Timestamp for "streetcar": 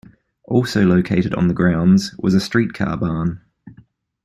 2.39-2.97